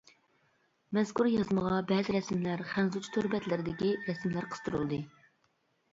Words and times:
مەزكۇر 0.97 1.27
يازمىغا 1.33 1.77
بەزى 1.91 2.15
رەسىملەر 2.17 2.65
خەنزۇچە 2.71 3.15
تور 3.19 3.31
بەتلىرىدىكى 3.35 3.93
رەسىملەر 4.11 4.49
قىستۇرۇلدى. 4.55 5.01